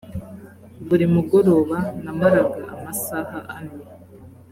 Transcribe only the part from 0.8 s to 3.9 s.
buri mugoroba namaraga amasaha ane